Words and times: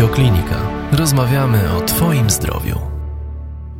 Radioklinika. 0.00 0.56
Rozmawiamy 0.92 1.72
o 1.76 1.80
Twoim 1.80 2.30
zdrowiu. 2.30 2.89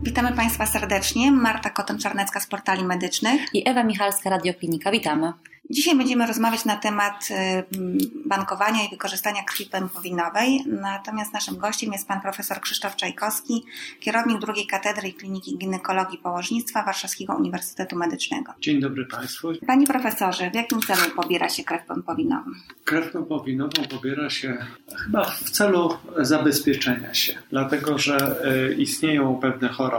Witamy 0.02 0.32
Państwa 0.32 0.66
serdecznie. 0.66 1.32
Marta 1.32 1.70
Koton-Czarnecka 1.70 2.40
z 2.40 2.46
Portali 2.46 2.84
Medycznych. 2.84 3.54
I 3.54 3.68
Ewa 3.68 3.84
Michalska, 3.84 4.30
Radioklinika. 4.30 4.90
Witamy. 4.90 5.32
Dzisiaj 5.70 5.96
będziemy 5.96 6.26
rozmawiać 6.26 6.64
na 6.64 6.76
temat 6.76 7.28
y, 7.30 7.34
bankowania 8.26 8.84
i 8.86 8.90
wykorzystania 8.90 9.42
krwi 9.42 9.66
pępowinowej. 9.66 10.64
Natomiast 10.66 11.32
naszym 11.32 11.56
gościem 11.58 11.92
jest 11.92 12.08
pan 12.08 12.20
profesor 12.20 12.60
Krzysztof 12.60 12.96
Czajkowski, 12.96 13.64
kierownik 14.00 14.38
drugiej 14.38 14.66
katedry 14.66 15.12
Kliniki 15.12 15.58
Ginekologii 15.58 16.18
i 16.18 16.22
Położnictwa 16.22 16.84
Warszawskiego 16.84 17.34
Uniwersytetu 17.34 17.96
Medycznego. 17.96 18.52
Dzień 18.60 18.80
dobry 18.80 19.06
Państwu. 19.06 19.48
Panie 19.66 19.86
profesorze, 19.86 20.50
w 20.50 20.54
jakim 20.54 20.80
celu 20.80 21.14
pobiera 21.16 21.48
się 21.48 21.64
krew 21.64 21.86
pępowinową? 21.86 22.50
Krew 22.84 23.12
pępowinową 23.12 23.82
pobiera 23.90 24.30
się 24.30 24.58
chyba 25.04 25.24
w 25.24 25.50
celu 25.50 25.96
zabezpieczenia 26.16 27.14
się, 27.14 27.32
dlatego 27.50 27.98
że 27.98 28.36
y, 28.70 28.74
istnieją 28.74 29.38
pewne 29.42 29.68
choroby, 29.68 29.89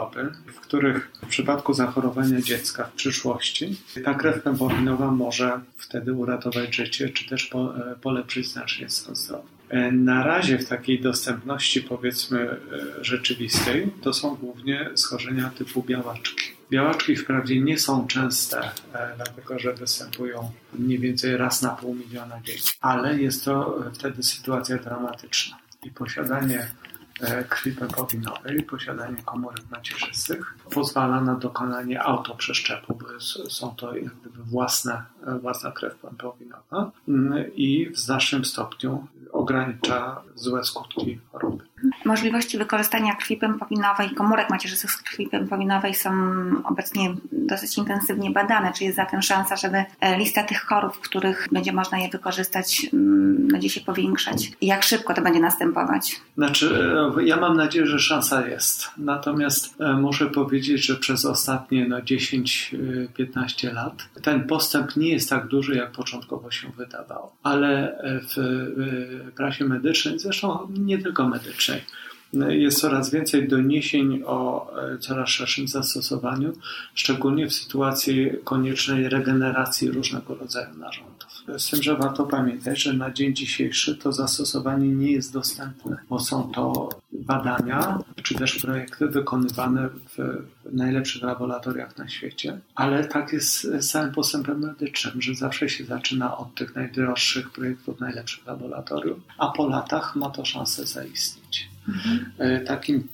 w 0.45 0.59
których 0.59 1.11
w 1.23 1.27
przypadku 1.27 1.73
zachorowania 1.73 2.41
dziecka 2.41 2.83
w 2.83 2.91
przyszłości 2.93 3.75
ta 4.05 4.13
krew 4.13 4.43
pępowinowa 4.43 5.11
może 5.11 5.59
wtedy 5.77 6.13
uratować 6.13 6.75
życie, 6.75 7.09
czy 7.09 7.29
też 7.29 7.45
po, 7.45 7.77
e, 7.77 7.95
polepszyć 7.95 8.47
znacznie 8.47 8.89
stan 8.89 9.15
zdrowia. 9.15 9.43
E, 9.69 9.91
na 9.91 10.23
razie 10.23 10.57
w 10.57 10.67
takiej 10.67 11.01
dostępności, 11.01 11.81
powiedzmy, 11.81 12.39
e, 12.39 12.57
rzeczywistej, 13.03 13.91
to 14.01 14.13
są 14.13 14.35
głównie 14.35 14.89
schorzenia 14.95 15.51
typu 15.57 15.83
białaczki. 15.83 16.45
Białaczki 16.71 17.15
wprawdzie 17.15 17.59
nie 17.61 17.79
są 17.79 18.07
częste, 18.07 18.71
dlatego 19.15 19.59
że 19.59 19.73
występują 19.73 20.51
mniej 20.73 20.99
więcej 20.99 21.37
raz 21.37 21.61
na 21.61 21.69
pół 21.69 21.95
miliona 21.95 22.41
dzieci, 22.43 22.73
ale 22.81 23.21
jest 23.21 23.45
to 23.45 23.83
wtedy 23.93 24.23
sytuacja 24.23 24.77
dramatyczna. 24.77 25.57
I 25.83 25.91
posiadanie 25.91 26.67
krwi 27.49 27.71
pępowinowej, 27.71 28.63
posiadanie 28.63 29.23
komórek 29.23 29.63
macierzystych 29.71 30.57
pozwala 30.71 31.21
na 31.21 31.35
dokonanie 31.35 32.03
autoprzeszczepu, 32.03 32.95
bo 32.95 33.19
są 33.49 33.75
to 33.75 33.95
jak 33.95 34.15
gdyby 34.15 34.43
własne, 34.43 35.03
e, 35.27 35.39
własna 35.39 35.71
krew 35.71 35.95
pępowinowa 35.95 36.91
mm, 37.07 37.55
i 37.55 37.89
w 37.89 37.99
znacznym 37.99 38.45
stopniu 38.45 39.07
ogranicza 39.31 40.21
złe 40.35 40.63
skutki 40.63 41.19
choroby. 41.31 41.70
Możliwości 42.11 42.57
wykorzystania 42.57 43.15
krwi 43.15 43.37
pępowinowej, 43.37 44.09
komórek 44.09 44.49
macierzystych 44.49 44.91
z 44.91 44.97
krwi 44.97 45.27
pępowinowej 45.27 45.93
są 45.93 46.11
obecnie 46.63 47.15
dosyć 47.31 47.77
intensywnie 47.77 48.31
badane. 48.31 48.73
Czy 48.73 48.83
jest 48.83 48.95
zatem 48.95 49.21
szansa, 49.21 49.55
żeby 49.55 49.83
e, 49.99 50.17
lista 50.17 50.43
tych 50.43 50.61
chorób, 50.61 50.95
w 50.95 50.99
których 50.99 51.47
będzie 51.51 51.73
można 51.73 51.99
je 51.99 52.09
wykorzystać, 52.09 52.87
mm, 52.93 53.47
będzie 53.47 53.69
się 53.69 53.81
powiększać? 53.81 54.51
Jak 54.61 54.83
szybko 54.83 55.13
to 55.13 55.21
będzie 55.21 55.39
następować? 55.39 56.21
Znaczy, 56.37 56.93
e, 57.17 57.23
ja 57.23 57.37
mam 57.37 57.57
nadzieję, 57.57 57.85
że 57.85 57.99
szansa 57.99 58.47
jest. 58.47 58.91
Natomiast 58.97 59.81
e, 59.81 59.93
muszę 59.93 60.25
powiedzieć, 60.25 60.85
że 60.85 60.95
przez 60.95 61.25
ostatnie 61.25 61.87
no, 61.87 61.97
10-15 61.99 63.73
lat 63.73 63.93
ten 64.21 64.47
postęp 64.47 64.95
nie 64.95 65.09
jest 65.09 65.29
tak 65.29 65.47
duży, 65.47 65.75
jak 65.75 65.91
początkowo 65.91 66.51
się 66.51 66.71
wydawało. 66.77 67.35
Ale 67.43 68.01
w 68.03 68.67
prasie 69.35 69.65
medycznej, 69.65 70.19
zresztą 70.19 70.67
nie 70.79 70.97
tylko 70.97 71.27
medycznej, 71.27 71.81
jest 72.33 72.79
coraz 72.79 73.11
więcej 73.11 73.47
doniesień 73.47 74.23
o 74.25 74.71
e, 74.93 74.97
coraz 74.97 75.29
szerszym 75.29 75.67
zastosowaniu, 75.67 76.53
szczególnie 76.93 77.47
w 77.47 77.53
sytuacji 77.53 78.29
koniecznej 78.43 79.09
regeneracji 79.09 79.91
różnego 79.91 80.35
rodzaju 80.35 80.77
narządów. 80.77 81.31
Z 81.57 81.69
tym, 81.69 81.83
że 81.83 81.95
warto 81.95 82.23
pamiętać, 82.25 82.81
że 82.81 82.93
na 82.93 83.11
dzień 83.11 83.35
dzisiejszy 83.35 83.95
to 83.95 84.11
zastosowanie 84.11 84.87
nie 84.87 85.11
jest 85.11 85.33
dostępne, 85.33 85.97
bo 86.09 86.19
są 86.19 86.51
to 86.51 86.89
badania 87.11 87.99
czy 88.23 88.35
też 88.35 88.59
projekty 88.61 89.07
wykonywane 89.07 89.89
w 89.89 90.17
najlepszych 90.71 91.23
laboratoriach 91.23 91.97
na 91.97 92.09
świecie, 92.09 92.59
ale 92.75 93.05
tak 93.05 93.33
jest 93.33 93.61
z 93.61 93.91
całym 93.91 94.11
postępem 94.11 94.59
medycznym, 94.59 95.21
że 95.21 95.35
zawsze 95.35 95.69
się 95.69 95.85
zaczyna 95.85 96.37
od 96.37 96.55
tych 96.55 96.75
najdroższych 96.75 97.51
projektów 97.51 97.99
najlepszych 97.99 98.45
laboratoriów, 98.45 99.19
a 99.37 99.47
po 99.47 99.67
latach 99.67 100.15
ma 100.15 100.29
to 100.29 100.45
szansę 100.45 100.85
zaistnieć. 100.85 101.70
Mhm. 101.87 102.65
Takim 102.65 103.07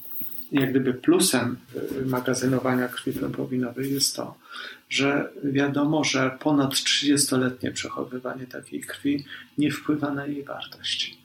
jak 0.52 0.70
gdyby 0.70 0.94
plusem 0.94 1.58
e, 1.76 2.06
magazynowania 2.06 2.88
krwi 2.88 3.12
pępowinowej 3.14 3.94
jest 3.94 4.16
to, 4.16 4.36
że 4.90 5.30
wiadomo, 5.44 6.04
że 6.04 6.38
ponad 6.40 6.74
30-letnie 6.74 7.72
przechowywanie 7.72 8.48
takiej 8.48 8.82
krwi 8.82 9.26
nie 9.58 9.72
wpływa 9.72 10.14
na 10.14 10.26
jej 10.26 10.44
wartość. 10.44 11.18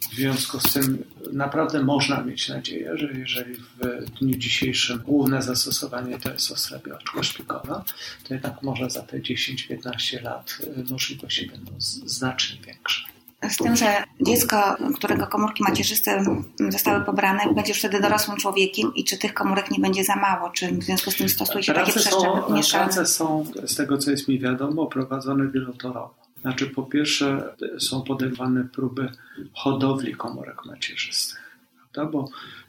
W 0.00 0.14
związku 0.14 0.60
z 0.60 0.72
tym 0.72 1.04
naprawdę 1.32 1.82
można 1.82 2.22
mieć 2.22 2.48
nadzieję, 2.48 2.98
że 2.98 3.12
jeżeli 3.12 3.54
w 3.54 4.10
dniu 4.18 4.38
dzisiejszym 4.38 4.98
główne 4.98 5.42
zastosowanie 5.42 6.18
to 6.18 6.32
jest 6.32 6.52
ostra 6.52 6.78
szpikowa, 7.22 7.84
to 8.28 8.34
jednak 8.34 8.62
może 8.62 8.90
za 8.90 9.02
te 9.02 9.20
10-15 9.20 10.22
lat 10.22 10.58
e, 10.76 10.92
możliwości 10.92 11.46
będą 11.46 11.72
znacznie 12.06 12.60
większe. 12.66 13.09
Z 13.48 13.56
tym, 13.56 13.76
że 13.76 14.04
dziecko, 14.20 14.76
którego 14.94 15.26
komórki 15.26 15.62
macierzyste 15.62 16.24
zostały 16.68 17.04
pobrane, 17.04 17.54
będzie 17.54 17.70
już 17.70 17.78
wtedy 17.78 18.00
dorosłym 18.00 18.36
człowiekiem 18.36 18.94
i 18.94 19.04
czy 19.04 19.18
tych 19.18 19.34
komórek 19.34 19.70
nie 19.70 19.78
będzie 19.78 20.04
za 20.04 20.16
mało? 20.16 20.50
Czy 20.50 20.72
w 20.72 20.82
związku 20.82 21.10
z 21.10 21.16
tym 21.16 21.28
stosuje 21.28 21.62
się 21.62 21.72
prace 21.72 21.92
takie 21.92 22.00
przeszczepy 22.00 22.52
mieszane? 22.52 22.84
Prace 22.84 23.06
są, 23.06 23.46
z 23.64 23.76
tego 23.76 23.98
co 23.98 24.10
jest 24.10 24.28
mi 24.28 24.38
wiadomo, 24.38 24.86
prowadzone 24.86 25.48
wielotorowo. 25.48 26.14
Znaczy, 26.40 26.66
po 26.66 26.82
pierwsze, 26.82 27.54
są 27.78 28.02
podejmowane 28.02 28.64
próby 28.64 29.12
hodowli 29.52 30.14
komórek 30.14 30.64
macierzystych, 30.64 31.58
prawda? 31.92 32.12
bo 32.12 32.28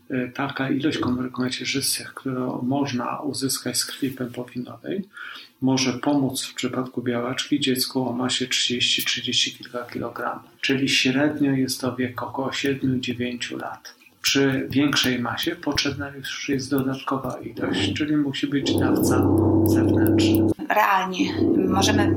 e, 0.09 0.27
taka 0.27 0.69
ilość 0.69 0.97
komórek 0.97 1.37
macierzystych, 1.37 2.13
którą 2.13 2.61
można 2.61 3.19
uzyskać 3.19 3.77
z 3.77 3.85
krwi 3.85 4.09
pępowinowej, 4.09 5.09
może 5.61 5.93
pomóc 5.93 6.45
w 6.45 6.53
przypadku 6.53 7.01
białaczki 7.01 7.59
dziecku 7.59 8.09
o 8.09 8.13
masie 8.13 8.45
30-30 8.45 9.57
kilka 9.57 9.83
kilogramów, 9.83 10.49
czyli 10.61 10.89
średnio 10.89 11.51
jest 11.51 11.81
to 11.81 11.95
wiek 11.95 12.23
około 12.23 12.49
7-9 12.49 13.61
lat. 13.61 13.95
Przy 14.21 14.67
większej 14.69 15.19
masie 15.19 15.55
potrzebna 15.55 16.09
już 16.09 16.49
jest 16.49 16.71
dodatkowa 16.71 17.39
ilość, 17.39 17.93
czyli 17.93 18.17
musi 18.17 18.47
być 18.47 18.75
dawca 18.75 19.27
zewnętrzny. 19.65 20.47
Realnie 20.69 21.33
możemy 21.67 22.15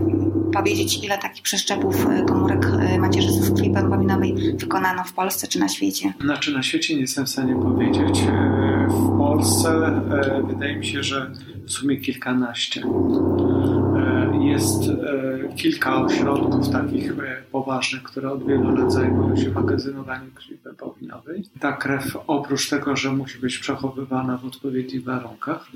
powiedzieć, 0.52 1.04
ile 1.04 1.18
takich 1.18 1.42
przeszczepów 1.42 2.06
e, 2.06 2.24
komórek 2.24 2.66
e, 2.66 2.98
macierzystych 2.98 3.54
krwi 3.54 3.70
pępowinowej 3.70 4.34
wykonano 4.54 5.04
w 5.04 5.12
Polsce 5.12 5.48
czy 5.48 5.58
na 5.58 5.68
świecie? 5.68 6.12
Znaczy 6.20 6.52
na 6.52 6.62
świecie 6.62 6.94
nie 6.94 7.00
jestem 7.00 7.26
w 7.26 7.28
stanie 7.28 7.54
powiedzieć. 7.54 8.20
E, 8.84 8.88
w 8.88 9.18
Polsce 9.18 10.02
wydaje 10.48 10.76
mi 10.76 10.86
się, 10.86 11.02
że 11.02 11.30
w 11.66 11.70
sumie 11.70 11.96
kilkanaście. 11.96 12.82
Jest 14.40 14.82
kilka 15.56 16.02
ośrodków 16.02 16.68
takich 16.68 17.12
poważnych, 17.52 18.02
które 18.02 18.32
od 18.32 18.46
wielu 18.46 18.76
lat 18.76 18.92
zajmują 18.92 19.36
się 19.36 19.50
magazynowaniem 19.50 20.30
krwi 20.30 20.56
pępowinowej. 20.56 21.44
Ta 21.60 21.72
krew 21.72 22.16
oprócz 22.26 22.68
tego, 22.68 22.96
że 22.96 23.12
musi 23.12 23.38
być 23.38 23.58
przechowywana 23.58 24.38
w 24.38 24.44
odpowiednich 24.44 25.04
warunkach, 25.04 25.66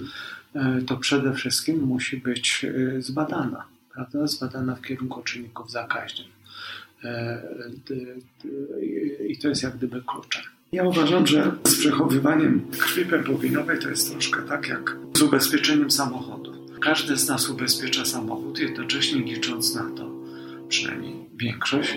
to 0.86 0.96
przede 0.96 1.32
wszystkim 1.32 1.82
musi 1.82 2.16
być 2.16 2.66
zbadana 2.98 3.64
prawda, 3.98 4.26
zbadana 4.26 4.74
w 4.74 4.82
kierunku 4.82 5.22
czynników 5.22 5.70
zakaźnych. 5.70 6.26
E, 7.04 7.42
I 9.28 9.38
to 9.38 9.48
jest 9.48 9.62
jak 9.62 9.76
gdyby 9.76 10.02
kluczem. 10.02 10.42
Ja 10.72 10.84
uważam, 10.84 11.26
że 11.26 11.52
z 11.64 11.78
przechowywaniem 11.78 12.70
krwi 12.78 13.04
pępowinowej 13.04 13.78
to 13.78 13.88
jest 13.88 14.10
troszkę 14.10 14.42
tak 14.42 14.68
jak 14.68 14.96
z 15.16 15.22
ubezpieczeniem 15.22 15.90
samochodu. 15.90 16.52
Każdy 16.80 17.16
z 17.16 17.28
nas 17.28 17.48
ubezpiecza 17.48 18.04
samochód, 18.04 18.58
jednocześnie 18.58 19.20
licząc 19.20 19.74
na 19.74 19.90
to, 19.96 20.10
przynajmniej 20.68 21.14
większość, 21.36 21.94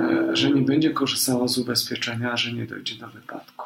e, 0.00 0.36
że 0.36 0.50
nie 0.50 0.62
będzie 0.62 0.90
korzystała 0.90 1.48
z 1.48 1.58
ubezpieczenia, 1.58 2.36
że 2.36 2.52
nie 2.52 2.66
dojdzie 2.66 2.94
do 2.94 3.08
wypadku. 3.08 3.57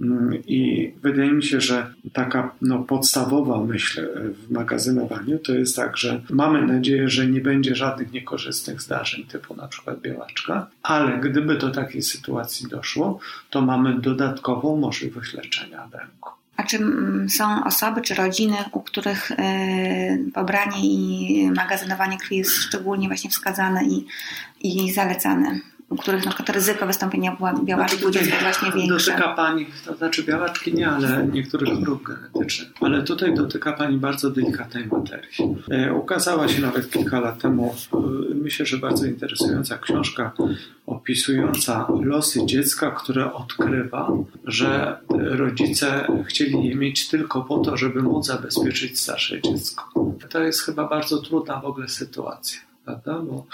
Mm, 0.00 0.42
I 0.46 0.92
wydaje 1.02 1.32
mi 1.32 1.42
się, 1.42 1.60
że 1.60 1.94
taka 2.12 2.54
no, 2.62 2.78
podstawowa 2.78 3.64
myśl 3.64 4.08
w 4.32 4.50
magazynowaniu 4.50 5.38
to 5.38 5.52
jest 5.52 5.76
tak, 5.76 5.96
że 5.96 6.20
mamy 6.30 6.66
nadzieję, 6.66 7.08
że 7.08 7.26
nie 7.26 7.40
będzie 7.40 7.74
żadnych 7.74 8.12
niekorzystnych 8.12 8.82
zdarzeń, 8.82 9.24
typu 9.24 9.56
na 9.56 9.68
przykład 9.68 10.00
białaczka, 10.00 10.66
ale 10.82 11.18
gdyby 11.18 11.58
do 11.58 11.70
takiej 11.70 12.02
sytuacji 12.02 12.68
doszło, 12.68 13.18
to 13.50 13.60
mamy 13.60 14.00
dodatkową 14.00 14.76
możliwość 14.76 15.34
leczenia 15.34 15.88
ręku. 15.92 16.30
A 16.56 16.62
czy 16.62 16.76
mm, 16.76 17.28
są 17.30 17.64
osoby 17.64 18.02
czy 18.02 18.14
rodziny, 18.14 18.56
u 18.72 18.80
których 18.80 19.30
y, 19.30 19.36
pobranie 20.34 20.80
i 20.82 21.50
magazynowanie 21.56 22.18
krwi 22.18 22.36
jest 22.36 22.52
szczególnie 22.52 23.08
właśnie 23.08 23.30
wskazane 23.30 23.84
i, 23.84 24.06
i 24.60 24.92
zalecane? 24.92 25.60
U 25.94 25.96
których 25.96 26.24
na 26.24 26.30
przykład 26.30 26.56
ryzyko 26.56 26.86
wystąpienia 26.86 27.36
białaczki 27.64 27.98
znaczy 27.98 28.18
jest 28.18 28.30
właśnie 28.42 28.72
większe. 28.72 29.10
Dotyka 29.10 29.34
Pani, 29.34 29.66
to 29.84 29.94
znaczy 29.94 30.22
białaczki 30.22 30.74
nie, 30.74 30.88
ale 30.88 31.26
niektórych 31.32 31.78
chorób 31.78 32.02
genetycznych. 32.02 32.68
Ale 32.80 33.02
tutaj 33.02 33.34
dotyka 33.34 33.72
Pani 33.72 33.98
bardzo 33.98 34.30
delikatnej 34.30 34.86
materii. 34.86 35.56
E, 35.70 35.92
ukazała 35.92 36.48
się 36.48 36.62
nawet 36.62 36.90
kilka 36.90 37.20
lat 37.20 37.38
temu, 37.38 37.74
e, 37.92 37.96
myślę, 38.34 38.66
że 38.66 38.78
bardzo 38.78 39.06
interesująca 39.06 39.78
książka 39.78 40.32
opisująca 40.86 41.86
losy 42.02 42.46
dziecka, 42.46 42.90
które 42.90 43.32
odkrywa, 43.32 44.12
że 44.44 44.98
rodzice 45.18 46.06
chcieli 46.26 46.64
je 46.64 46.74
mieć 46.74 47.08
tylko 47.08 47.42
po 47.42 47.58
to, 47.58 47.76
żeby 47.76 48.02
móc 48.02 48.26
zabezpieczyć 48.26 49.00
starsze 49.00 49.42
dziecko. 49.42 49.84
To 50.30 50.42
jest 50.42 50.62
chyba 50.62 50.88
bardzo 50.88 51.18
trudna 51.18 51.60
w 51.60 51.64
ogóle 51.64 51.88
sytuacja, 51.88 52.60
prawda? 52.84 53.18
Bo 53.18 53.46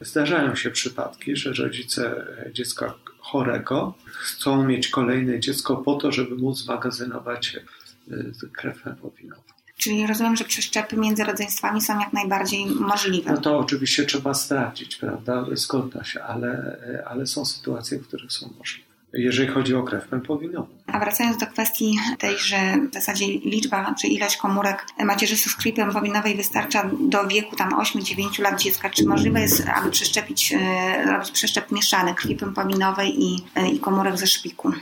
zdarzają 0.00 0.54
się 0.54 0.70
przypadki, 0.70 1.36
że 1.36 1.52
rodzice 1.52 2.26
dziecka 2.52 2.94
chorego 3.18 3.94
chcą 4.06 4.64
mieć 4.64 4.88
kolejne 4.88 5.40
dziecko 5.40 5.76
po 5.76 5.94
to, 5.94 6.12
żeby 6.12 6.36
móc 6.36 6.66
magazynować 6.66 7.56
e, 7.56 8.48
krew 8.52 8.84
wędrowinową. 8.84 9.42
Czyli 9.76 10.06
rozumiem, 10.06 10.36
że 10.36 10.44
przeszczepy 10.44 10.96
między 10.96 11.24
rodzeństwami 11.24 11.80
są 11.80 12.00
jak 12.00 12.12
najbardziej 12.12 12.66
możliwe. 12.66 13.32
No 13.32 13.40
to 13.40 13.58
oczywiście 13.58 14.06
trzeba 14.06 14.34
sprawdzić, 14.34 14.96
prawda? 14.96 15.46
Zgoda 15.52 16.04
się, 16.04 16.22
ale, 16.22 16.76
ale 17.06 17.26
są 17.26 17.44
sytuacje, 17.44 17.98
w 17.98 18.06
których 18.06 18.32
są 18.32 18.50
możliwe 18.58 18.87
jeżeli 19.12 19.48
chodzi 19.48 19.74
o 19.74 19.82
krew 19.82 20.08
pępowinową. 20.08 20.66
A 20.86 20.98
wracając 20.98 21.36
do 21.36 21.46
kwestii 21.46 21.98
tej, 22.18 22.38
że 22.38 22.56
w 22.90 22.94
zasadzie 22.94 23.26
liczba 23.26 23.94
czy 24.00 24.06
ilość 24.06 24.36
komórek 24.36 24.86
macierzystych 25.04 25.52
z 25.52 25.56
krwi 25.56 25.72
pępowinowej 25.72 26.36
wystarcza 26.36 26.90
do 27.00 27.26
wieku 27.26 27.56
tam 27.56 27.70
8-9 27.70 28.42
lat 28.42 28.60
dziecka, 28.60 28.90
czy 28.90 29.06
możliwe 29.06 29.40
jest, 29.40 29.68
aby 29.76 29.90
przeszczepić, 29.90 30.52
e, 30.52 31.12
robić 31.12 31.30
przeszczep 31.30 31.72
mieszany 31.72 32.14
krwi 32.14 32.34
pępowinowej 32.34 33.24
i, 33.24 33.44
e, 33.54 33.68
i 33.68 33.80
komórek 33.80 34.18
ze 34.18 34.26
szpiku? 34.26 34.72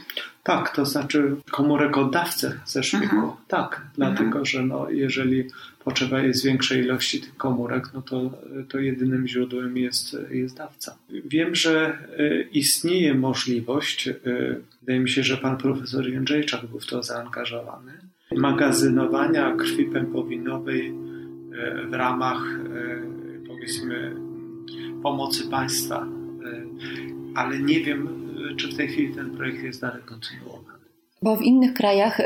Tak, 0.43 0.77
to 0.77 0.87
znaczy 0.87 1.37
komórek 1.51 1.97
oddawcy 1.97 2.61
ze 2.67 2.83
szpiku. 2.83 3.17
Mhm. 3.17 3.33
Tak, 3.49 3.83
dlatego 3.95 4.45
że 4.45 4.63
no, 4.63 4.91
jeżeli 4.91 5.45
potrzeba 5.87 6.21
jest 6.21 6.45
większej 6.45 6.83
ilości 6.83 7.21
tych 7.21 7.37
komórek, 7.37 7.85
no 7.95 8.03
to, 8.03 8.31
to 8.69 8.79
jedynym 8.79 9.29
źródłem 9.29 9.77
jest, 9.77 10.17
jest 10.31 10.57
dawca. 10.57 10.97
Wiem, 11.11 11.55
że 11.55 11.99
e, 12.19 12.43
istnieje 12.43 13.15
możliwość, 13.15 14.09
e, 14.09 14.15
wydaje 14.81 15.01
mi 15.01 15.11
się, 15.11 15.23
że 15.23 15.37
pan 15.37 15.57
profesor 15.57 16.09
Jędrzejczak 16.09 16.67
był 16.67 16.81
w 16.81 16.87
to 16.87 17.03
zaangażowany, 17.03 17.93
magazynowania 18.37 19.57
krwi 19.57 19.85
pępowinowej 19.85 20.89
e, 20.89 20.93
w 21.87 21.93
ramach 21.93 22.43
powiedzmy 23.47 24.17
pomocy 25.03 25.49
państwa. 25.49 26.07
Ale 27.35 27.59
nie 27.59 27.81
wiem, 27.81 28.09
czy 28.57 28.69
w 28.69 28.77
tej 28.77 28.89
chwili 28.89 29.15
ten 29.15 29.31
projekt 29.31 29.63
jest 29.63 29.81
dalej 29.81 30.03
kontynuowany. 30.03 30.76
Bo 31.23 31.37
w 31.37 31.43
innych 31.43 31.75
krajach 31.75 32.21
y, 32.21 32.25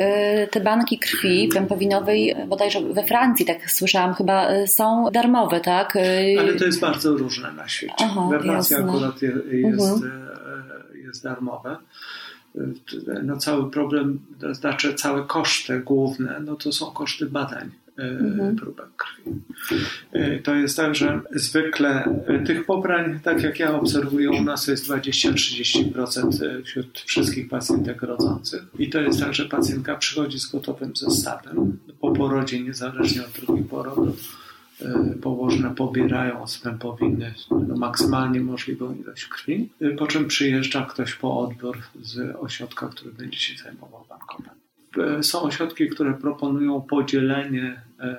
te 0.50 0.60
banki 0.60 0.98
krwi 0.98 1.48
pępowinowej, 1.48 2.36
bodajże 2.48 2.80
we 2.80 3.02
Francji, 3.02 3.46
tak 3.46 3.70
słyszałam, 3.70 4.14
chyba 4.14 4.54
y, 4.54 4.68
są 4.68 5.10
darmowe, 5.12 5.60
tak? 5.60 5.96
Y, 5.96 6.36
Ale 6.38 6.54
to 6.54 6.64
jest 6.64 6.80
bardzo 6.80 7.16
różne 7.16 7.52
na 7.52 7.68
świecie. 7.68 7.94
Aha, 7.98 8.28
we 8.30 8.40
Francji 8.40 8.76
jasne. 8.76 8.90
akurat 8.90 9.22
jest, 9.22 9.80
mhm. 9.80 10.12
jest 11.04 11.24
darmowe. 11.24 11.76
No 13.22 13.36
cały 13.36 13.70
problem, 13.70 14.20
to 14.40 14.54
znaczy 14.54 14.94
całe 14.94 15.24
koszty 15.24 15.80
główne, 15.80 16.40
no 16.40 16.56
to 16.56 16.72
są 16.72 16.86
koszty 16.90 17.26
badań 17.26 17.70
mhm. 17.96 18.56
próbek 18.56 18.86
krwi. 18.96 19.40
E, 20.12 20.38
to 20.38 20.54
jest 20.54 20.76
tak, 20.76 20.94
że 20.94 21.20
zwykle 21.34 22.04
e, 22.26 22.44
tych 22.44 22.66
pobrań, 22.66 23.20
tak 23.22 23.42
jak 23.42 23.58
ja 23.58 23.74
obserwuję 23.74 24.30
u 24.30 24.42
nas, 24.42 24.66
jest 24.66 24.88
20-30% 24.88 26.44
e, 26.44 26.62
wśród 26.62 26.98
wszystkich 26.98 27.48
pacjentek 27.48 28.02
rodzących. 28.02 28.62
I 28.78 28.90
to 28.90 29.00
jest 29.00 29.20
tak, 29.20 29.34
że 29.34 29.44
pacjentka 29.44 29.96
przychodzi 29.96 30.38
z 30.38 30.46
gotowym 30.46 30.96
zestawem 30.96 31.78
po 32.00 32.12
porodzie, 32.12 32.60
niezależnie 32.60 33.22
od 33.24 33.30
drugiej 33.30 33.64
porodu 33.64 34.16
położne 35.22 35.74
pobierają 35.74 36.46
z 36.46 36.58
pępowiny 36.58 37.34
no, 37.50 37.76
maksymalnie 37.76 38.40
możliwą 38.40 38.94
ilość 38.94 39.26
krwi, 39.26 39.70
po 39.98 40.06
czym 40.06 40.28
przyjeżdża 40.28 40.86
ktoś 40.86 41.14
po 41.14 41.40
odbiór 41.40 41.78
z 42.02 42.36
ośrodka, 42.36 42.88
który 42.88 43.12
będzie 43.12 43.38
się 43.38 43.62
zajmował 43.62 44.04
bankomatem. 44.08 44.59
Są 45.22 45.42
ośrodki, 45.42 45.88
które 45.88 46.14
proponują 46.14 46.80
podzielenie 46.80 47.80
e, 48.00 48.16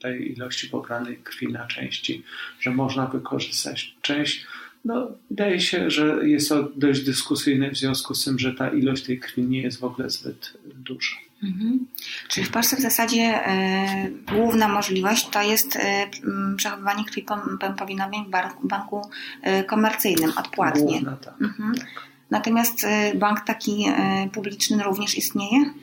tej 0.00 0.32
ilości 0.32 0.68
pobranej 0.68 1.16
krwi 1.16 1.52
na 1.52 1.66
części, 1.66 2.22
że 2.60 2.70
można 2.70 3.06
wykorzystać 3.06 3.94
część. 4.02 4.46
No, 4.84 5.10
wydaje 5.30 5.60
się, 5.60 5.90
że 5.90 6.28
jest 6.28 6.48
to 6.48 6.68
dość 6.76 7.04
dyskusyjne 7.04 7.70
w 7.70 7.76
związku 7.76 8.14
z 8.14 8.24
tym, 8.24 8.38
że 8.38 8.54
ta 8.54 8.68
ilość 8.68 9.02
tej 9.02 9.20
krwi 9.20 9.42
nie 9.42 9.62
jest 9.62 9.80
w 9.80 9.84
ogóle 9.84 10.10
zbyt 10.10 10.52
duża. 10.64 11.16
Mhm. 11.42 11.86
Czyli 12.28 12.46
w 12.46 12.50
Polsce 12.50 12.76
w 12.76 12.80
zasadzie 12.80 13.22
e, 13.22 14.10
główna 14.34 14.68
możliwość 14.68 15.28
to 15.28 15.42
jest 15.42 15.76
e, 15.76 16.10
przechowywanie 16.56 17.04
krwi 17.04 17.26
pępowinowej 17.60 18.20
w 18.62 18.66
banku 18.66 19.10
e, 19.42 19.64
komercyjnym 19.64 20.32
odpłatnie. 20.36 20.82
Główna, 20.82 21.16
tak. 21.16 21.34
Mhm. 21.40 21.74
tak. 21.74 22.11
Natomiast 22.32 22.84
y, 22.84 23.18
bank 23.18 23.40
taki 23.40 23.86
y, 24.26 24.30
publiczny 24.30 24.82
również 24.82 25.18
istnieje? 25.18 25.74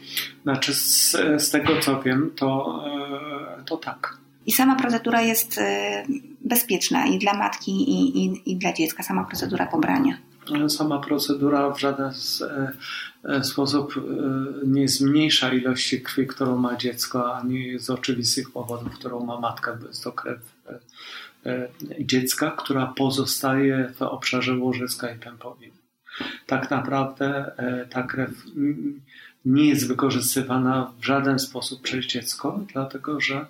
Znaczy, 0.44 0.74
z, 0.74 1.12
z 1.38 1.50
tego 1.50 1.80
co 1.81 2.01
wiem, 2.01 2.31
to, 2.36 2.84
y, 3.62 3.66
to 3.66 3.78
tak. 3.78 4.18
I 4.46 4.51
sama 4.51 4.75
procedura 4.75 5.22
jest 5.22 5.60
bezpieczna 6.42 7.06
i 7.06 7.19
dla 7.19 7.34
matki, 7.34 7.72
i, 7.72 8.25
i, 8.25 8.51
i 8.51 8.56
dla 8.56 8.74
dziecka, 8.74 9.04
sama 9.04 9.24
procedura 9.24 9.66
pobrania. 9.66 10.18
Sama 10.69 11.00
procedura 11.00 11.69
w 11.69 11.80
żaden 11.80 12.12
sposób 13.44 13.94
nie 14.66 14.88
zmniejsza 14.88 15.54
ilości 15.54 16.02
krwi, 16.02 16.28
którą 16.28 16.57
ma 16.57 16.75
dziecko, 16.75 17.36
ani 17.36 17.80
z 17.80 17.90
oczywistych 17.90 18.52
powodów, 18.52 18.94
którą 18.94 19.25
ma 19.25 19.40
matka, 19.40 19.74
bo 19.81 19.88
jest 19.88 20.04
to 20.04 20.12
krew 20.12 20.40
dziecka, 22.00 22.52
która 22.52 22.94
pozostaje 22.98 23.94
w 23.95 24.02
obszarze 24.02 24.57
łożyska 24.57 25.12
i 25.12 25.19
pępowin 25.19 25.72
tak 26.45 26.71
naprawdę 26.71 27.51
e, 27.57 27.86
ta 27.86 28.04
krew 28.04 28.31
nie 29.45 29.69
jest 29.69 29.88
wykorzystywana 29.88 30.92
w 31.00 31.06
żaden 31.06 31.39
sposób 31.39 31.81
przez 31.81 32.06
dziecko, 32.06 32.60
dlatego 32.74 33.21
że 33.21 33.45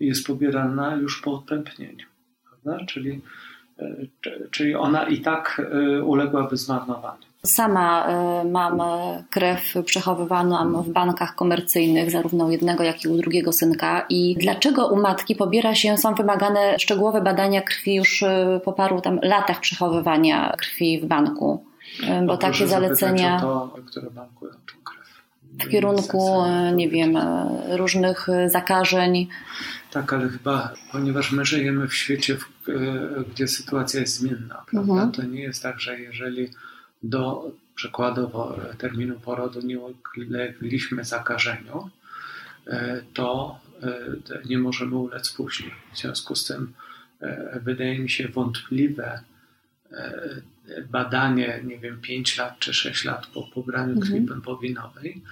jest 0.00 0.26
pobierana 0.26 0.96
już 0.96 1.22
po 1.22 1.32
odpępnieniu. 1.32 2.06
Prawda? 2.44 2.86
Czyli, 2.86 3.20
e, 3.78 3.96
czyli 4.50 4.74
ona 4.74 5.08
i 5.08 5.20
tak 5.20 5.62
e, 5.72 6.02
uległaby 6.02 6.56
zmarnowaniu. 6.56 7.26
Sama 7.44 8.08
mam 8.44 8.82
krew 9.30 9.74
przechowywaną 9.84 10.82
w 10.82 10.88
bankach 10.88 11.34
komercyjnych, 11.34 12.10
zarówno 12.10 12.46
u 12.46 12.50
jednego, 12.50 12.84
jak 12.84 13.04
i 13.04 13.08
u 13.08 13.16
drugiego 13.16 13.52
synka. 13.52 14.06
I 14.08 14.36
dlaczego 14.40 14.88
u 14.88 14.96
matki 14.96 15.36
pobiera 15.36 15.74
się, 15.74 15.98
są 15.98 16.14
wymagane 16.14 16.78
szczegółowe 16.78 17.20
badania 17.20 17.62
krwi 17.62 17.94
już 17.94 18.24
po 18.64 18.72
paru 18.72 19.00
tam 19.00 19.18
latach 19.22 19.60
przechowywania 19.60 20.54
krwi 20.58 21.00
w 21.00 21.06
banku? 21.06 21.64
Bo 22.26 22.36
takie 22.36 22.66
zalecenia 22.66 23.40
to, 23.40 23.76
które 23.86 24.10
bankują 24.10 24.52
tą 24.52 24.82
krew. 24.84 25.22
w 25.64 25.68
kierunku, 25.68 26.42
e, 26.44 26.72
nie 26.72 26.88
wiem, 26.88 27.16
e, 27.16 27.76
różnych 27.76 28.28
e, 28.28 28.50
zakażeń. 28.50 29.28
Tak, 29.90 30.12
ale 30.12 30.28
chyba, 30.28 30.74
ponieważ 30.92 31.32
my 31.32 31.44
żyjemy 31.44 31.88
w 31.88 31.94
świecie, 31.94 32.36
gdzie 33.32 33.48
sytuacja 33.48 34.00
jest 34.00 34.16
zmienna, 34.16 34.64
prawda? 34.70 34.92
Mhm. 34.92 35.12
To 35.12 35.22
nie 35.22 35.42
jest 35.42 35.62
tak, 35.62 35.80
że 35.80 36.00
jeżeli 36.00 36.48
do 37.02 37.50
przykładowo 37.74 38.58
terminu 38.78 39.20
porodu 39.20 39.60
nie 39.60 39.78
ulegliśmy 40.16 41.04
zakażeniu, 41.04 41.90
to 43.14 43.58
nie 44.48 44.58
możemy 44.58 44.96
ulec 44.96 45.30
później. 45.30 45.70
W 45.92 45.98
związku 45.98 46.34
z 46.34 46.46
tym 46.46 46.72
wydaje 47.62 47.98
mi 47.98 48.10
się 48.10 48.28
wątpliwe 48.28 49.20
badanie, 50.90 51.60
nie 51.64 51.78
wiem, 51.78 52.00
5 52.00 52.38
lat 52.38 52.58
czy 52.58 52.74
6 52.74 53.04
lat 53.04 53.26
po 53.26 53.42
pobraniu 53.42 54.00
krwi 54.00 54.16
mhm. 54.16 54.28
pępowinowej 54.28 55.22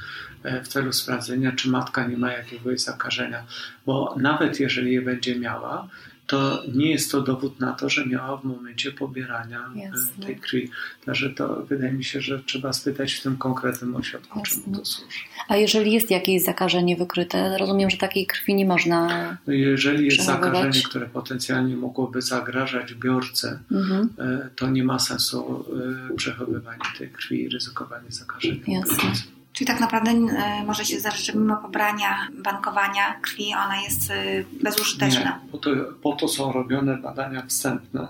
e, 0.42 0.62
w 0.62 0.68
celu 0.68 0.92
sprawdzenia, 0.92 1.52
czy 1.52 1.68
matka 1.68 2.06
nie 2.06 2.16
ma 2.16 2.32
jakiegoś 2.32 2.80
zakażenia. 2.80 3.44
Bo 3.86 4.14
nawet 4.18 4.60
jeżeli 4.60 4.92
je 4.92 5.02
będzie 5.02 5.38
miała, 5.38 5.88
to 6.26 6.62
nie 6.74 6.90
jest 6.90 7.12
to 7.12 7.20
dowód 7.20 7.60
na 7.60 7.72
to, 7.72 7.88
że 7.88 8.06
miała 8.06 8.36
w 8.36 8.44
momencie 8.44 8.92
pobierania 8.92 9.70
e, 9.76 9.78
Jasne. 9.78 10.26
tej 10.26 10.36
krwi. 10.36 10.70
Także 11.06 11.30
to 11.30 11.64
wydaje 11.68 11.92
mi 11.92 12.04
się, 12.04 12.20
że 12.20 12.42
trzeba 12.42 12.72
spytać 12.72 13.12
w 13.12 13.22
tym 13.22 13.36
konkretnym 13.36 13.96
ośrodku, 13.96 14.38
Jasne. 14.38 14.62
czemu 14.62 14.76
to 14.76 14.84
służy. 14.84 15.18
A 15.48 15.56
jeżeli 15.56 15.92
jest 15.92 16.10
jakieś 16.10 16.42
zakażenie 16.42 16.96
wykryte, 16.96 17.58
rozumiem, 17.58 17.90
że 17.90 17.96
takiej 17.96 18.26
krwi 18.26 18.54
nie 18.54 18.66
można. 18.66 19.30
No 19.46 19.52
jeżeli 19.52 20.04
jest 20.04 20.24
zakażenie, 20.24 20.82
które 20.82 21.06
potencjalnie 21.06 21.76
mogłoby 21.76 22.22
zagrażać 22.22 22.94
biorce, 22.94 23.58
mhm. 23.72 24.08
E, 24.18 24.48
to 24.56 24.70
nie 24.70 24.84
ma 24.84 24.98
sensu 24.98 25.64
e, 26.10 26.16
przechowywania 26.16 26.84
tej 26.98 27.08
krwi 27.08 27.42
i 27.42 27.48
ryzykowanie 27.48 28.10
zakażenia. 28.10 28.62
Jasne. 28.66 29.12
Czyli 29.54 29.66
tak 29.66 29.80
naprawdę 29.80 30.10
e, 30.10 30.64
może 30.66 30.84
się 30.84 31.00
zdarzyć, 31.00 31.26
że 31.26 31.32
mimo 31.32 31.56
pobrania, 31.56 32.28
bankowania 32.44 33.14
krwi 33.22 33.54
ona 33.64 33.80
jest 33.80 34.10
e, 34.10 34.14
bezużyteczna. 34.62 35.40
Nie, 35.44 35.50
po 35.52 35.58
to, 35.58 35.70
po 36.02 36.12
to 36.12 36.28
są 36.28 36.52
robione 36.52 36.96
badania 36.96 37.42
wstępne, 37.46 38.08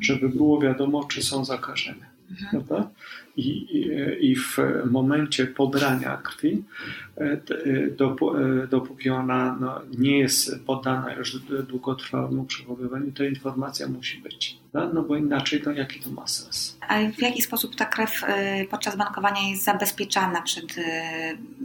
żeby 0.00 0.28
było 0.28 0.60
wiadomo, 0.60 1.04
czy 1.04 1.22
są 1.22 1.44
zakażenia. 1.44 2.06
Mhm. 2.30 2.50
Prawda? 2.50 2.90
I, 3.36 3.66
i, 4.30 4.36
w 4.36 4.58
momencie 4.90 5.46
pobrania 5.46 6.16
krwi, 6.16 6.64
e, 7.16 7.20
e, 7.20 7.36
e, 8.62 8.66
dopóki 8.66 9.10
ona 9.10 9.56
no, 9.60 9.80
nie 9.98 10.18
jest 10.18 10.64
poddana 10.64 11.14
już 11.14 11.36
długotrwałemu 11.68 12.44
przechowywaniu, 12.44 13.12
to 13.12 13.24
informacja 13.24 13.88
musi 13.88 14.18
być. 14.18 14.58
No 14.94 15.02
bo 15.02 15.16
inaczej 15.16 15.62
to 15.62 15.72
jaki 15.72 16.00
to 16.00 16.10
ma 16.10 16.26
sens? 16.26 16.78
Ale 16.88 17.12
w 17.12 17.22
jaki 17.22 17.42
sposób 17.42 17.76
ta 17.76 17.84
krew 17.84 18.22
podczas 18.70 18.96
bankowania 18.96 19.50
jest 19.50 19.64
zabezpieczana 19.64 20.42
przed 20.42 20.76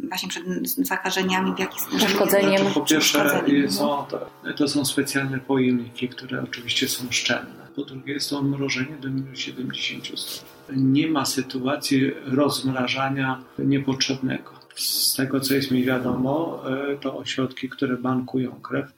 właśnie 0.10 0.30
przed 0.30 0.44
zakażeniami, 0.78 1.56
w 1.56 1.60
jaki 1.60 1.80
sposób? 1.80 2.00
Przeszkodzeniem. 2.00 2.62
Znaczy, 2.62 2.74
po 2.74 2.86
pierwsze 2.86 3.44
są, 3.70 4.06
to, 4.10 4.30
to 4.58 4.68
są 4.68 4.86
specjalne 4.86 5.40
pojemniki, 5.40 6.10
które 6.10 6.44
oczywiście 6.44 6.88
są 6.88 7.04
szczelne. 7.10 7.68
Po 7.76 7.84
drugie 7.84 8.14
jest 8.14 8.30
to 8.30 8.40
odmrożenie 8.40 8.98
do 9.02 9.10
minus 9.10 9.40
70 9.40 10.20
stopni 10.20 10.59
nie 10.76 11.08
ma 11.08 11.26
sytuacji 11.26 12.12
rozmrażania 12.26 13.44
niepotrzebnego. 13.60 14.60
Z 14.80 15.16
tego, 15.16 15.40
co 15.40 15.54
jest 15.54 15.72
mi 15.72 15.84
wiadomo, 15.84 16.64
e, 16.70 16.98
to 16.98 17.18
ośrodki, 17.18 17.70
które 17.70 17.98
bankują 17.98 18.52
krew, 18.52 18.94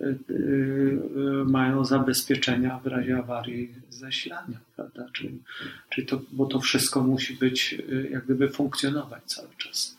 e, 0.00 0.04
e, 0.04 0.14
mają 1.44 1.84
zabezpieczenia 1.84 2.78
w 2.78 2.86
razie 2.86 3.18
awarii 3.18 3.74
zasilania, 3.90 4.58
prawda? 4.76 5.06
Czyli, 5.12 5.38
czyli 5.90 6.06
to, 6.06 6.20
bo 6.32 6.46
to 6.46 6.60
wszystko 6.60 7.02
musi 7.02 7.34
być, 7.34 7.82
jak 8.10 8.24
gdyby 8.24 8.48
funkcjonować 8.48 9.22
cały 9.24 9.48
czas. 9.58 9.96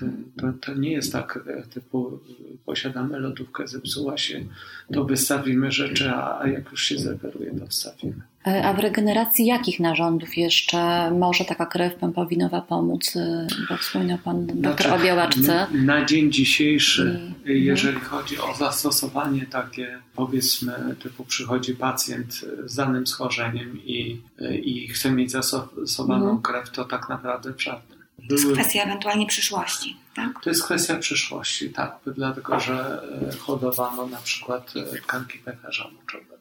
To, 0.00 0.06
to, 0.40 0.52
to, 0.60 0.74
nie 0.74 0.92
jest 0.92 1.12
tak 1.12 1.38
typu 1.70 2.20
posiadamy 2.66 3.18
lodówkę, 3.18 3.68
zepsuła 3.68 4.18
się, 4.18 4.44
to 4.92 5.04
wystawimy 5.04 5.72
rzeczy, 5.72 6.10
a, 6.10 6.40
a 6.40 6.48
jak 6.48 6.70
już 6.70 6.82
się 6.82 6.98
zreperuje, 6.98 7.58
to 7.58 7.66
wstawimy. 7.66 8.20
E, 8.48 8.64
a 8.64 8.72
w 8.72 8.78
regeneracji 8.78 9.46
jakich 9.46 9.80
narządów 9.80 10.36
jeszcze 10.36 11.10
może 11.10 11.44
taka 11.44 11.66
krew 11.66 11.94
pępowinowa 11.94 12.60
pomóc? 12.60 13.16
E, 13.16 13.46
bo 13.68 13.76
wspomniał 13.76 14.18
Pan 14.18 14.46
doktor 14.46 14.86
znaczy, 14.86 15.02
o 15.02 15.04
białaczce. 15.04 15.66
Na 15.72 16.04
dzień 16.04 16.32
dzisiejszy, 16.32 17.32
I, 17.46 17.64
jeżeli 17.64 17.98
no. 17.98 18.08
chodzi 18.08 18.38
o 18.38 18.54
zastosowanie 18.54 19.46
takie, 19.46 19.98
powiedzmy, 20.14 20.96
typu 21.02 21.24
przychodzi 21.24 21.74
pacjent 21.74 22.44
z 22.64 22.74
danym 22.74 23.06
schorzeniem 23.06 23.78
i, 23.84 24.20
i 24.62 24.88
chce 24.88 25.10
mieć 25.10 25.30
zastosowaną 25.30 26.24
mhm. 26.24 26.42
krew, 26.42 26.70
to 26.70 26.84
tak 26.84 27.08
naprawdę 27.08 27.52
żadnym. 27.58 27.98
To 28.28 28.34
jest 28.34 28.52
kwestia 28.52 28.82
ewentualnie 28.82 29.26
przyszłości, 29.26 29.96
tak? 30.16 30.42
To 30.42 30.50
jest 30.50 30.64
kwestia 30.64 30.96
przyszłości, 30.96 31.70
tak, 31.70 31.96
dlatego 32.06 32.60
że 32.60 33.02
e, 33.32 33.36
hodowano 33.36 34.06
na 34.06 34.18
przykład 34.18 34.74
tkanki 35.02 35.38
pęcherza 35.38 35.88
moczowego 36.00 36.37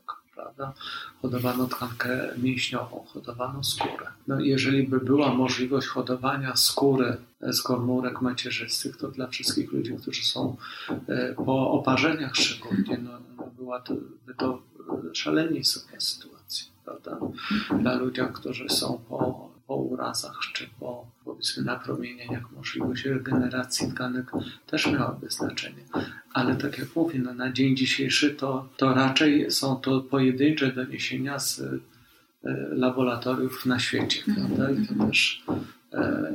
prawda? 0.48 0.74
Hodowano 1.22 1.68
tkankę 1.68 2.30
mięśniową, 2.38 3.06
hodowano 3.08 3.64
skórę. 3.64 4.08
No 4.28 4.40
jeżeli 4.40 4.88
by 4.88 5.00
była 5.00 5.34
możliwość 5.34 5.88
hodowania 5.88 6.56
skóry 6.56 7.18
z 7.42 7.62
komórek 7.62 8.22
macierzystych, 8.22 8.98
to 8.98 9.08
dla 9.08 9.28
wszystkich 9.28 9.72
ludzi, 9.72 9.98
którzy 10.02 10.24
są 10.24 10.56
e, 11.08 11.34
po 11.34 11.72
oparzeniach 11.72 12.36
szczególnie, 12.36 12.98
no, 12.98 13.12
no 13.38 13.48
była 13.58 13.80
to, 13.80 13.94
by 14.26 14.34
to 14.36 14.62
szalenie 15.14 15.60
istotna 15.60 16.00
sytuacja, 16.00 16.66
prawda? 16.86 17.18
Dla 17.80 17.96
ludzi, 17.96 18.22
którzy 18.34 18.70
są 18.70 19.02
po 19.10 19.48
po 19.68 19.76
urazach 19.76 20.40
czy 20.54 20.70
po 20.80 21.08
powiedzmy 21.26 21.64
napromienieniach 21.64 22.52
możliwość 22.52 23.06
regeneracji 23.06 23.92
tkanek 23.92 24.32
też 24.68 24.88
miałaby 24.88 25.30
znaczenie. 25.30 25.84
Ale 26.38 26.56
tak 26.56 26.78
jak 26.78 26.96
mówię, 26.96 27.20
no, 27.20 27.34
na 27.34 27.52
dzień 27.52 27.78
dzisiejszy 27.78 28.32
to, 28.32 28.70
to 28.78 28.94
raczej 28.94 29.52
są 29.52 29.76
to 29.76 30.02
pojedyncze 30.02 30.72
doniesienia 30.72 31.40
z 31.40 31.60
e, 31.60 31.80
laboratoriów 32.72 33.66
na 33.66 33.80
świecie, 33.80 34.24
prawda? 34.36 34.72
I 34.72 34.88
to 34.88 35.06
też 35.06 35.44
e, 35.94 36.34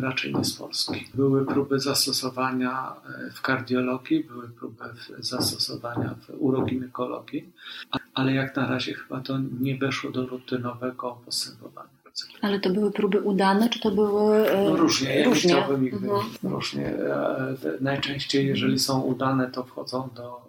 raczej 0.00 0.34
nie 0.34 0.44
z 0.44 0.52
Polski. 0.52 1.06
Były 1.14 1.46
próby 1.46 1.80
zastosowania 1.80 2.92
e, 3.26 3.30
w 3.30 3.40
kardiologii, 3.40 4.24
były 4.24 4.48
próby 4.48 4.84
zastosowania 5.18 6.14
w 6.14 6.34
uroginekologii, 6.38 7.52
ale 8.14 8.34
jak 8.34 8.56
na 8.56 8.68
razie 8.68 8.94
chyba 8.94 9.20
to 9.20 9.38
nie 9.60 9.78
weszło 9.78 10.10
do 10.10 10.26
rutynowego 10.26 11.18
postępowania. 11.24 11.99
Ale 12.42 12.60
to 12.60 12.70
były 12.70 12.92
próby 12.92 13.20
udane, 13.20 13.68
czy 13.68 13.80
to 13.80 13.90
były. 13.90 14.50
E, 14.50 14.64
no 14.64 14.76
różnie, 14.76 15.18
ja 15.18 15.24
różnie. 15.24 15.50
chciałbym 15.50 15.86
ich 15.86 15.94
mhm. 15.94 16.20
różnie. 16.42 16.86
E, 16.86 17.56
najczęściej, 17.80 18.46
jeżeli 18.46 18.78
są 18.78 19.00
udane, 19.00 19.50
to 19.50 19.64
wchodzą 19.64 20.08
do, 20.14 20.40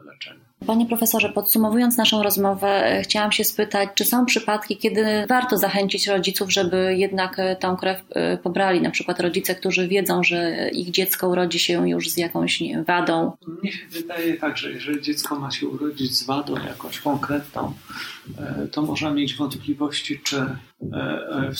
e, 0.00 0.04
do 0.04 0.10
leczenia. 0.10 0.40
Panie 0.66 0.86
profesorze, 0.86 1.28
podsumowując 1.28 1.96
naszą 1.96 2.22
rozmowę, 2.22 3.00
chciałam 3.02 3.32
się 3.32 3.44
spytać, 3.44 3.88
czy 3.94 4.04
są 4.04 4.26
przypadki, 4.26 4.76
kiedy 4.76 5.26
warto 5.28 5.58
zachęcić 5.58 6.06
rodziców, 6.06 6.52
żeby 6.52 6.94
jednak 6.96 7.36
tą 7.60 7.76
krew 7.76 8.02
pobrali? 8.42 8.80
Na 8.80 8.90
przykład 8.90 9.20
rodzice, 9.20 9.54
którzy 9.54 9.88
wiedzą, 9.88 10.24
że 10.24 10.68
ich 10.72 10.90
dziecko 10.90 11.28
urodzi 11.28 11.58
się 11.58 11.88
już 11.88 12.10
z 12.10 12.16
jakąś 12.16 12.62
wadą. 12.86 13.32
Mnie 13.62 13.72
się 13.72 13.86
wydaje 13.90 14.34
tak, 14.34 14.56
że 14.56 14.70
jeżeli 14.70 15.02
dziecko 15.02 15.36
ma 15.36 15.50
się 15.50 15.68
urodzić 15.68 16.16
z 16.16 16.22
wadą 16.22 16.54
jakąś 16.66 17.00
konkretną, 17.00 17.72
to 18.72 18.82
można 18.82 19.10
mieć 19.10 19.34
wątpliwości, 19.34 20.20
czy 20.24 20.46
E, 20.92 20.96
e, 20.96 21.52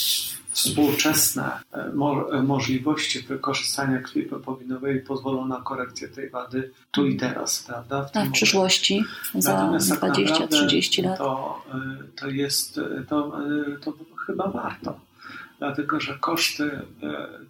współczesne 0.58 1.50
e, 1.72 2.42
możliwości 2.42 3.20
wykorzystania 3.20 3.98
krwi 3.98 4.22
pepowinowej 4.22 5.00
pozwolą 5.00 5.46
na 5.46 5.60
korekcję 5.60 6.08
tej 6.08 6.30
wady 6.30 6.72
tu 6.90 7.06
i 7.06 7.16
teraz, 7.16 7.62
prawda? 7.62 8.04
W, 8.04 8.12
tak, 8.12 8.28
w 8.28 8.32
przyszłości 8.32 9.04
za 9.34 9.70
20-30 9.70 10.96
tak 10.96 11.04
lat. 11.04 11.18
To, 11.18 11.62
to 12.16 12.28
jest, 12.28 12.80
to, 13.08 13.32
to 13.80 13.92
chyba 14.26 14.50
warto, 14.50 15.00
dlatego 15.58 16.00
że 16.00 16.18
koszty 16.18 16.80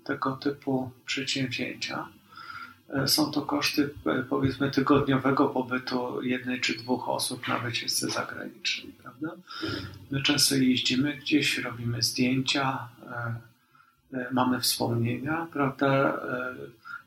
tego 0.05 0.33
typu 0.37 0.91
przedsięwzięcia 1.07 2.09
E, 2.95 3.09
są 3.09 3.31
to 3.31 3.43
koszty 3.43 3.91
e, 4.07 4.23
powiedzmy 4.23 4.71
tygodniowego 4.71 5.49
pobytu 5.49 6.23
jednej 6.23 6.61
czy 6.61 6.79
dwóch 6.79 7.09
osób 7.09 7.49
na 7.49 7.59
wycieczce 7.59 8.11
zagranicznej, 8.11 8.93
prawda? 9.03 9.29
My 10.11 10.23
często 10.23 10.55
jeździmy 10.55 11.17
gdzieś, 11.17 11.59
robimy 11.59 12.03
zdjęcia, 12.03 12.88
e, 12.98 12.98
mamy 14.32 14.60
wspomnienia, 14.60 15.46
prawda? 15.52 16.20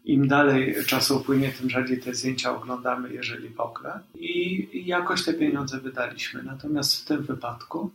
Im 0.06 0.28
dalej 0.28 0.76
czasu 0.86 1.18
upłynie, 1.18 1.52
tym 1.52 1.70
rzadziej 1.70 2.00
te 2.02 2.14
zdjęcia 2.14 2.56
oglądamy, 2.56 3.14
jeżeli 3.14 3.50
w 3.50 3.60
ogóle. 3.60 4.00
I 4.16 4.84
jakoś 4.86 5.26
te 5.26 5.34
pieniądze 5.34 5.80
wydaliśmy. 5.80 6.44
Natomiast 6.44 7.02
w 7.02 7.06
tym 7.06 7.22
wypadku 7.22 7.92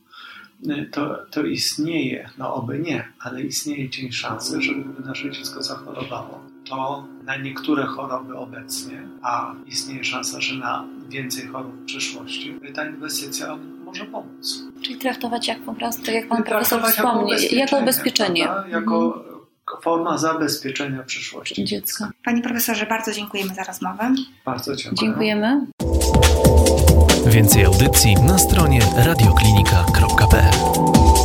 to, 0.92 1.26
to 1.30 1.42
istnieje, 1.42 2.30
no 2.38 2.54
oby 2.54 2.78
nie, 2.78 3.08
ale 3.18 3.42
istnieje 3.42 3.90
cień 3.90 4.12
szansy, 4.12 4.62
żeby 4.62 5.06
nasze 5.06 5.30
dziecko 5.30 5.62
zachorowało. 5.62 6.40
To 6.68 7.06
na 7.24 7.36
niektóre 7.36 7.84
choroby 7.84 8.36
obecnie, 8.36 9.08
a 9.22 9.54
istnieje 9.66 10.04
szansa, 10.04 10.40
że 10.40 10.54
na 10.54 10.84
więcej 11.08 11.46
chorób 11.46 11.74
w 11.74 11.84
przyszłości, 11.84 12.60
ta 12.74 12.88
inwestycja 12.88 13.58
może 13.86 14.04
pomóc. 14.04 14.62
Czyli 14.82 14.98
traktować 14.98 15.48
jak 15.48 15.58
po 15.58 15.74
prostu, 15.74 16.10
jak 16.10 16.28
pan 16.28 16.42
profesor 16.42 16.82
wspomniał, 16.82 17.38
jako 17.50 17.78
ubezpieczenie. 17.78 18.42
Jako, 18.42 18.68
jako 18.70 19.24
forma 19.82 20.18
zabezpieczenia 20.18 21.02
przyszłości 21.02 21.64
dziecka. 21.64 22.10
Panie 22.24 22.42
profesorze, 22.42 22.86
bardzo 22.86 23.12
dziękujemy 23.12 23.54
za 23.54 23.64
rozmowę. 23.64 24.14
Bardzo 24.44 24.76
dziękuję. 24.76 25.08
Dziękujemy. 25.08 25.66
Więcej 27.26 27.64
audycji 27.64 28.14
na 28.14 28.38
stronie 28.38 28.80
radioklinika.pl 28.96 31.15